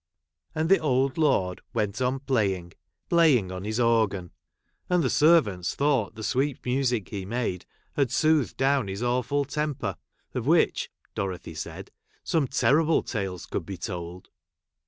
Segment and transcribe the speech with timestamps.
[0.55, 2.73] And the old lord went on playing—
[3.11, 4.31] playing on his orgjin;
[4.89, 9.95] and the servants thought the sweet music he made had soothed down his awful temper,
[10.33, 11.91] of which (Dorothy said)
[12.23, 14.29] some terrible tales could be told.